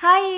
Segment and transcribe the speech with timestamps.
[0.00, 0.30] Hi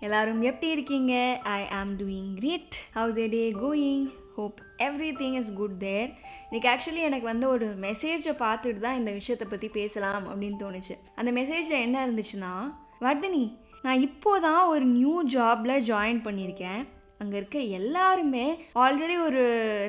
[0.00, 1.40] எல்லாரும் எப்படி இருக்கீங்க?
[1.42, 4.04] I am doing great how's a day going
[4.36, 4.58] hope
[5.20, 6.10] everything is good there
[6.50, 10.96] இன்னைக்கு actually எனக்கு வந்து ஒரு மெசேஜை பார்த்துட்டு தான் இந்த விஷயத்தை பற்றி பேசலாம் அப்படின்னு தோணுச்சு.
[11.14, 12.52] அந்த மெசேஜில் என்ன இருந்துச்சுன்னா
[13.00, 16.80] வர்தினி நான் இப்போ தான் ஒரு நியூ ஜாபில் ஜாயின் பண்ணியிருக்கேன்.
[17.22, 18.44] அங்கே இருக்க எல்லாருமே
[18.82, 19.42] ஆல்ரெடி ஒரு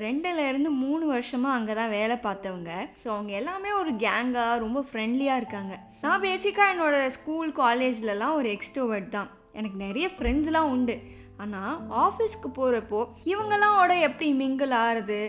[0.05, 2.71] ரெண்டுலேருந்து மூணு வருஷமாக அங்கே தான் வேலை பார்த்தவங்க.
[3.03, 5.73] ஸோ அவங்க எல்லாமே ஒரு கேங்காக ரொம்ப ஃப்ரெண்ட்லியாக இருக்காங்க.
[6.05, 9.29] நான் பேசிக்காக என்னோடய ஸ்கூல் காலேஜ்லலாம் ஒரு எக்ஸ்ட்ரோவர்ட் தான்.
[9.59, 10.95] எனக்கு நிறைய ஃப்ரெண்ட்ஸ்லாம் உண்டு.
[11.43, 12.99] ஆனால் ஆஃபீஸ்க்கு போகிறப்போ
[13.31, 15.21] இவங்களாமோட எப்படி மிங்கிள் ஆகிறது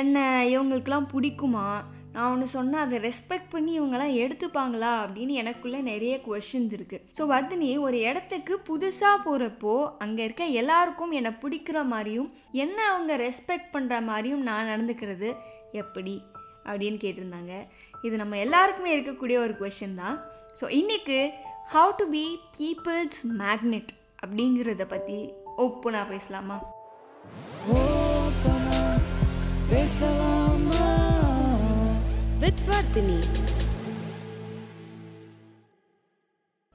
[0.00, 0.18] என்ன
[0.52, 1.66] இவங்களுக்கெல்லாம் பிடிக்குமா?
[2.14, 7.78] நான் ஒன்று சொன்னால் அதை ரெஸ்பெக்ட் பண்ணி இவங்கெல்லாம் எடுத்துப்பாங்களா அப்படின்னு எனக்குள்ளே நிறைய கொஷின்ஸ் இருக்குது ஸோ வர்தினி
[7.86, 12.28] ஒரு இடத்துக்கு புதுசாக போகிறப்போ அங்கே இருக்க எல்லாருக்கும் என்னை பிடிக்கிற மாதிரியும்
[12.64, 15.30] என்ன அவங்க ரெஸ்பெக்ட் பண்ணுற மாதிரியும் நான் நடந்துக்கிறது
[15.82, 16.14] எப்படி
[16.66, 17.54] அப்படின்னு கேட்டிருந்தாங்க.
[18.06, 20.16] இது நம்ம எல்லாருக்குமே இருக்கக்கூடிய ஒரு கொஷின் தான்.
[20.60, 21.18] ஸோ இன்றைக்கு
[21.74, 22.24] how to be
[22.58, 23.92] people's magnet
[24.24, 25.18] அப்படிங்கிறத பற்றி
[25.64, 26.58] ஓப்பனாக பேசலாமா?
[29.72, 30.91] பேசலாமா?
[32.42, 33.16] வித் வர்தினி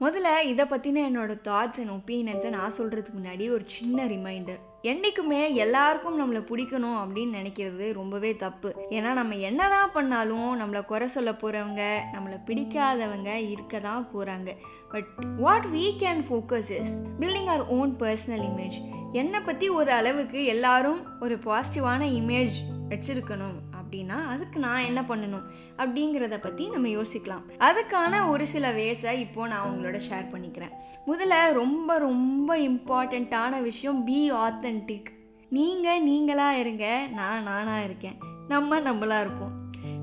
[0.00, 6.20] முதல்ல இதை பற்றின என்னோட தாட்ஸ் அண்ட் ஒப்பீனியன்ஸை நான் சொல்கிறதுக்கு முன்னாடி ஒரு சின்ன ரிமைண்டர் என்றைக்குமே எல்லாருக்கும்
[6.20, 8.74] நம்மளை பிடிக்கணும் அப்படின்னு நினைக்கிறது ரொம்பவே தப்பு.
[8.90, 14.56] ஏன்னா நம்ம என்ன தான் பண்ணாலும் நம்மளை குறை சொல்ல போகிறவங்க நம்மளை பிடிக்காதவங்க இருக்க தான் போகிறாங்க
[14.88, 18.78] but what we can focus is building our own personal image
[19.12, 23.67] என்னை பற்றி ஒரு அளவுக்கு எல்லாரும் ஒரு பாசிட்டிவான இமேஜ் வச்சுருக்கணும்.
[23.88, 25.44] அப்படின்னா அதுக்கு நான் என்ன பண்ணணும்
[25.76, 27.44] அப்படிங்கிறத பற்றி நம்ம யோசிக்கலாம்.
[27.58, 30.74] அதுக்கான ஒரு சில வேஸை இப்போ நான் உங்களோட ஷேர் பண்ணிக்கிறேன்.
[31.06, 35.10] முதல்ல ரொம்ப ரொம்ப இம்பார்ட்டண்ட்டான விஷயம் பி ஆத்தென்டிக்
[35.50, 38.18] நீங்கள் நீங்களாக இருங்க நான் நானாக இருக்கேன்.
[38.48, 39.54] நம்ம நம்மளாக இருப்போம்.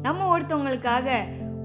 [0.01, 1.09] நம்ம ஒருத்தவங்களுக்காக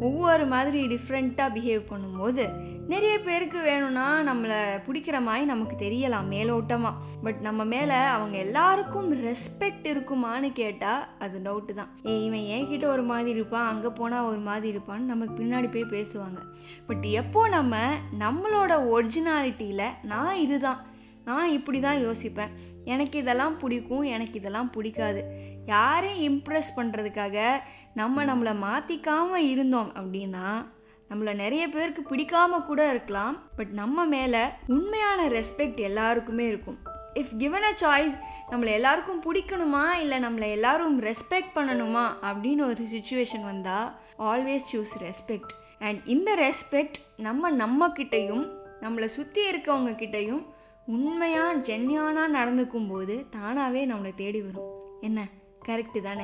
[0.01, 2.45] ஒவ்வொரு மாதிரி டிஃப்ரெண்ட்டாக பிஹேவ் பண்ணும்போது
[2.87, 9.87] நிறைய பேருக்கு வேணும்னா நம்மளை பிடிக்கிற மாதிரி நமக்கு தெரியலாம் மேலோட்டமாக பட் நம்ம மேலே அவங்க எல்லாருக்கும் ரெஸ்பெக்ட்
[9.93, 11.91] இருக்குமான்னு கேட்டால் அது டவுட்டு தான்.
[12.07, 16.41] ஏ இவன் என்கிட்ட ஒரு மாதிரி இருப்பான் அங்கே போனால் ஒரு மாதிரி இருப்பான்னு நமக்கு பின்னாடி போய் பேசுவாங்க.
[16.87, 17.77] பட் எப்போ நம்ம
[18.19, 20.81] நம்மளோட ஒரிஜினாலிட்டியில் நான் இதுதான்.
[21.25, 22.53] நான் இப்படி தான் யோசிப்பேன்.
[22.85, 25.23] எனக்கு இதெல்லாம் பிடிக்கும் எனக்கு இதெல்லாம் பிடிக்காது.
[25.67, 27.61] யாரையும் இம்ப்ரெஸ் பண்ணுறதுக்காக
[27.95, 30.67] நம்ம நம்மளை மாற்றிக்காமல் இருந்தோம் அப்படின்னா
[31.11, 33.43] நம்மளை நிறைய பேருக்கு பிடிக்காம கூட இருக்கலாம்.
[33.57, 36.79] பட் நம்ம மேலே உண்மையான ரெஸ்பெக்ட் எல்லாருக்குமே இருக்கும்.
[37.15, 38.19] இஃப் கிவன் அ சாய்ஸ்
[38.51, 39.93] நம்மளை எல்லாருக்கும் பிடிக்கணுமா?
[39.93, 42.05] இல்லை நம்மளை எல்லாரும் ரெஸ்பெக்ட் பண்ணணுமா?
[42.23, 48.49] அப்படின்னு ஒரு சுச்சுவேஷன் வந்தால் ஆல்வேஸ் சூஸ் ரெஸ்பெக்ட் அண்ட் இந்த ரெஸ்பெக்ட் நம்ம நம்மக்கிட்டையும்
[48.81, 50.45] நம்மளை சுற்றி இருக்கவங்க கிட்டையும்
[50.91, 54.83] உண்மையாக ஜென்யானாக நடந்துக்கும் போது தானாகவே நம்மளை தேடி வரும்.
[55.01, 55.29] என்ன?
[55.67, 56.23] கரெக்டு தானே.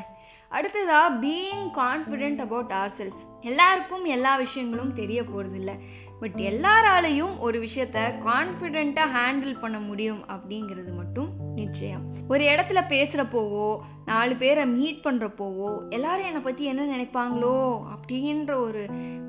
[0.49, 5.79] அடுத்ததாக being confident about our self எல்லாருக்கும் எல்லா விஷயங்களும் தெரிய போகிறதில்ல
[6.21, 12.15] பட் எல்லாராலையும் ஒரு விஷயத்த கான்ஃபிடெண்ட்டாக ஹேண்டில் பண்ண முடியும் அப்படிங்கிறது மட்டும் நிச்சயம்.
[12.29, 17.55] ஒரு இடத்துல பேசுகிறப்போவோ நாலு பேரை மீட் பண்ணுறப்போவோ எல்லாரும் என்னை பற்றி என்ன நினைப்பாங்களோ
[17.95, 18.83] அப்படின்ற ஒரு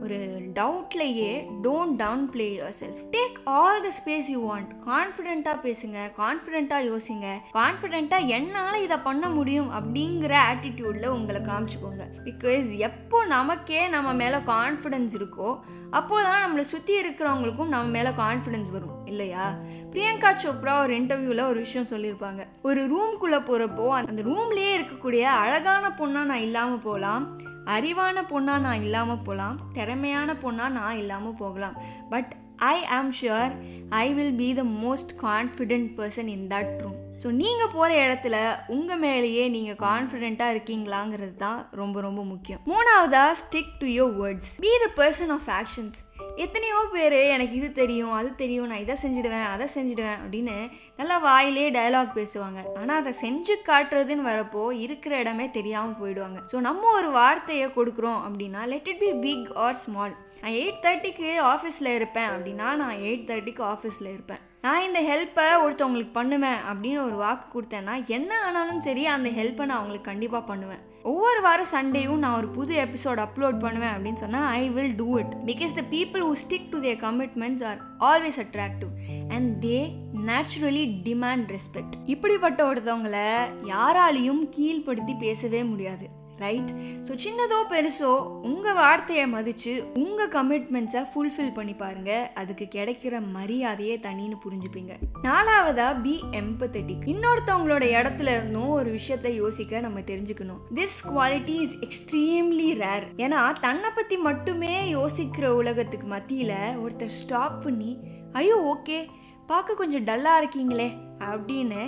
[0.04, 0.18] ஒரு
[0.60, 1.32] டவுட்லேயே
[1.64, 1.96] don't
[2.34, 2.48] downplay
[2.82, 7.28] yourself take all the space you want கான்ஃபிடென்ட்டாக பேசுங்க கான்ஃபிடென்ட்டாக யோசிங்க.
[7.58, 12.06] கான்ஃபிடென்ட்டாக என்னால் இதை பண்ண முடியும் அப்படிங்கிற ஆட்டிடியூடில் உங்களை காமிச்சுக்கோங்க.
[12.28, 15.50] பிகாஸ் எப்போ நமக்கே நம்ம மேலே கான்ஃபிடென்ஸ் இருக்கோ
[15.98, 19.44] அப்போ தான் நம்மளை சுற்றி இருக்கிறவங்களுக்கும் நம்ம மேலே கான்ஃபிடென்ஸ் வரும் இல்லையா?
[19.92, 22.42] பிரியங்கா சோப்ரா ஒரு இன்டர்வியூவில் ஒரு விஷயம் சொல்லியிருப்பாங்க.
[22.62, 27.26] ஒரு ரூம்குள்ளே போகிறப்போ அந்த ரூம்லேயே இருக்கக்கூடிய அழகான பொண்ணாக நான் இல்லாமல் போகலாம்.
[27.76, 29.58] அறிவான பொண்ணாக நான் இல்லாமல் போகலாம்.
[29.78, 31.76] திறமையான பொண்ணாக நான் இல்லாமல் போகலாம்.
[32.14, 32.32] But
[32.74, 33.52] I am sure
[34.04, 38.38] I will be the most confident person in that room so நீங்கள் போகிற இடத்துல
[38.76, 42.62] உங்கள் மேலேயே நீங்கள் கான்ஃபிடென்ட்டாக இருக்கீங்களாங்கிறது தான் ரொம்ப ரொம்ப முக்கியம்.
[42.72, 46.00] மூணாவதாக stick to your words be the person of actions
[46.46, 50.56] எத்தனையோ பேர் எனக்கு இது தெரியும் அது தெரியும் நான் இதை செஞ்சுடுவேன் அதை செஞ்சுடுவேன் அப்படின்னு
[51.00, 52.60] நல்லா வாயிலே டயலாக் பேசுவாங்க.
[52.80, 56.40] ஆனால் அதை செஞ்சு காட்டுறதுன்னு வரப்போ இருக்கிற இடமே தெரியாமல் போயிடுவாங்க.
[56.52, 61.30] ஸோ நம்ம ஒரு வார்த்தையை கொடுக்குறோம் அப்படின்னா let it be big or small நான் எயிட் தேர்ட்டிக்கு
[61.54, 64.44] ஆஃபீஸில் இருப்பேன் அப்படின்னா நான் எயிட் தேர்ட்டிக்கு ஆஃபீஸில் இருப்பேன்.
[64.66, 69.80] நான் இந்த ஹெல்ப்பை ஒருத்தவங்களுக்கு பண்ணுவேன் அப்படின்னு ஒரு வாக்கு கொடுத்தேன்னா என்ன ஆனாலும் சரி அந்த ஹெல்ப்பை நான்
[69.80, 70.84] அவங்களுக்கு கண்டிப்பாக பண்ணுவேன்.
[71.08, 75.34] ஒவ்வொரு வாரம் சண்டேயும் நான் ஒரு புது எபிசோட் அப்லோட் பண்ணுவேன் அப்படின்னு சொன்னால் I will do it
[75.46, 78.92] because the people who stick to their commitments are always attractive
[79.28, 79.78] and they
[80.26, 83.28] naturally demand respect இப்படிப்பட்ட ஒருத்தவங்களை
[83.66, 86.17] யாராலையும் கீழ்ப்படுத்தி பேசவே முடியாது.
[86.44, 86.72] ரைட்
[87.06, 88.12] ஸோ சின்னதோ பெருசோ
[88.50, 89.74] உங்கள் வார்த்தையை மதித்து
[90.04, 92.12] உங்கள் கமிட்மெண்ட்ஸை ஃபுல்ஃபில் பண்ணி பாருங்க.
[92.42, 94.94] அதுக்கு கிடைக்கிற மரியாதையே தனின்னு புரிஞ்சுப்பீங்க.
[95.28, 100.62] நாலாவதா பி எம்பத்தட்டிக் இன்னொருத்தவங்களோட இடத்துல இருந்தும் ஒரு விஷயத்தை யோசிக்க நம்ம தெரிஞ்சுக்கணும்.
[100.80, 107.92] This quality is extremely rare ஏன்னா தன்னை பற்றி மட்டுமே யோசிக்கிற உலகத்துக்கு மத்தியில் ஒருத்தர் ஸ்டாப் பண்ணி
[108.34, 109.00] ஐயோ ஓகே
[109.52, 110.88] பார்க்க கொஞ்சம் டல்லாக இருக்கீங்களே
[111.28, 111.82] அப்படின்னு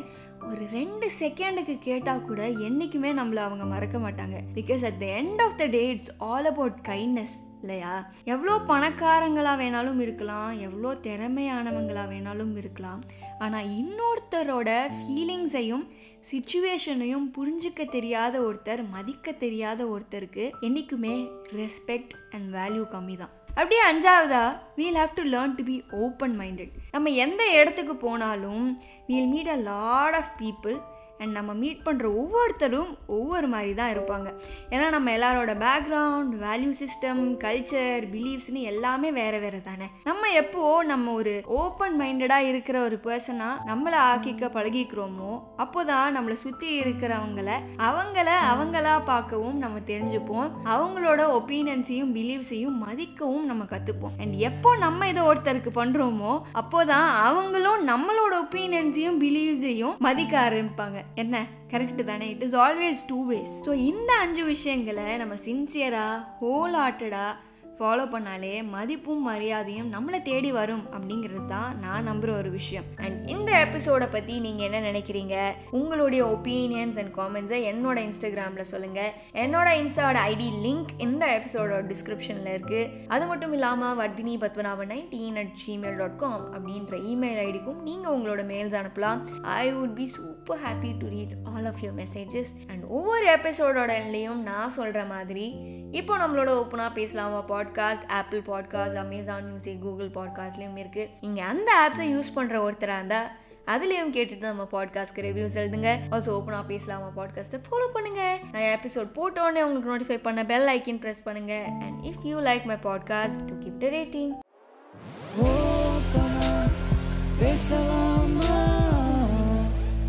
[0.47, 4.38] ஒரு ரெண்டு செகண்டுக்கு கேட்டால் கூட என்றைக்குமே நம்மளை அவங்க மறக்க மாட்டாங்க.
[4.56, 8.07] Because at the end of the day it's all about kindness இல்லையா?
[8.24, 13.01] எவ்வளோ பணக்காரங்களாக வேணாலும் இருக்கலாம் எவ்வளோ திறமையானவங்களாக வேணாலும் இருக்கலாம்.
[13.39, 15.86] ஆனால் இன்னொருத்தரோட ஃபீலிங்ஸையும்
[16.31, 24.44] சுச்சுவேஷனையும் புரிஞ்சிக்க தெரியாத ஒருத்தர் மதிக்க தெரியாத ஒருத்தருக்கு என்றைக்குமே ரெஸ்பெக்ட் அண்ட் வேல்யூ கம்மி தான் அப்படியே அஞ்சாவதா?
[24.75, 29.56] We'll have to learn to be open minded நம்ம எந்த இடத்துக்கு போனாலும் we'll meet a
[29.56, 30.75] lot of people
[31.19, 34.27] and நம்ம மீட் பண்ணுற ஒவ்வொருத்தரும் ஒவ்வொரு மாதிரி தான் இருப்பாங்க.
[34.74, 40.62] ஏன்னா நம்ம எல்லாரோட பேக்ரவுண்ட் வேல்யூ சிஸ்டம் கல்ச்சர் பிலீவ்ஸ்னு எல்லாமே வேறு வேறு தானே நம்ம எப்போ
[40.92, 45.31] நம்ம ஒரு ஓப்பன் மைண்டடாக இருக்கிற ஒரு பர்சனாக நம்மளை ஆக்கிக்க பழகிக்கிறோமோ
[45.63, 47.50] அப்போ தான் நம்மளை சுற்றி இருக்கிறவங்கள
[47.89, 50.48] அவங்கள அவங்களா பார்க்கவும் நம்ம தெரிஞ்சுப்போம்.
[50.75, 58.33] அவங்களோட ஒப்பீனியன்ஸையும் பிலீவ்ஸையும் மதிக்கவும் நம்ம கற்றுப்போம் அண்ட் எப்போ நம்ம இதை ஒருத்தருக்கு பண்ணுறோமோ அப்போதான் அவங்களும் நம்மளோட
[58.45, 60.98] ஒப்பீனியன்ஸையும் பிலீவ்ஸையும் மதிக்க ஆரம்பிப்பாங்க.
[61.15, 61.45] என்ன?
[61.69, 62.29] கரெக்டு தானே.
[62.29, 67.35] It is always two ways so இந்த அஞ்சு விஷயங்களை நம்ம சின்சியராக ஹோல் ஹார்ட்டடாக
[67.79, 72.83] ஃபாலோ பண்ணாலே மதிப்பும் மரியாதையும் நம்மளை தேடி வரும் அப்படிங்கிறது தான் நான் நம்புகிற ஒரு விஷயம்.
[72.95, 75.35] அண்ட் இந்த எபிசோடை பற்றி நீங்கள் என்ன நினைக்கிறீங்க?
[75.71, 83.07] உங்களுடைய ஒப்பீனியன்ஸ் அண்ட் காமெண்ட்ஸை என்னோட இன்ஸ்டாகிராமில் சொல்லுங்கள் என்னோட இன்ஸ்டாவோட ஐடி லிங்க் இந்த எபிசோடோட டிஸ்கிரிப்ஷனில் இருக்குது
[83.07, 88.43] அது மட்டும் இல்லாமல் Vardhini Padmanabhan nineteen at Gmail dot com அப்படின்ற இமெயில் ஐடிக்கும் நீங்கள் உங்களோட
[88.49, 89.21] மெயில்ஸ் அனுப்பலாம்.
[89.41, 94.69] I would be super happy to read all of your messages and ஒவ்வொரு எபிசோடோட நான்
[94.69, 101.10] சொல்கிற மாதிரி இப்போ நம்மளோட ஓப்பனாக பேசலாமா pod podcast Apple podcast Amazon music Google பாட்காஸ்ட்லேயும் இருக்குது
[101.21, 103.30] நீங்கள் அந்த ஆப்ஸை யூஸ் பண்ணுற ஒருத்தராக இருந்தால்
[103.68, 105.89] அதுலேயும் கேட்டுட்டு நம்ம பாட்காஸ்ட்க்கு ரிவ்யூஸ் எழுதுங்க.
[106.12, 108.21] ஆல்சோ ஓப்பனாக பேசலாமா பாட்காஸ்ட்டை ஃபாலோ பண்ணுங்க.
[108.51, 111.56] நான் எபிசோட் போட்டோடனே உங்களுக்கு நோட்டிஃபை பண்ண பெல் ஐக்கின் ப்ரெஸ் பண்ணுங்க.
[111.86, 114.33] And if you like my podcast to give the rating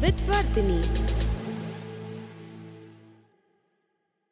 [0.05, 0.81] with Vardhini